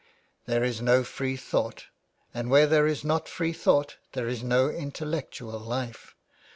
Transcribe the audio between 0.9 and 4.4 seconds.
free thought, and where there is not free thought there